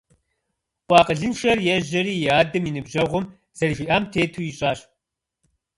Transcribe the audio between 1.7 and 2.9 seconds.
ежьэри и адэм и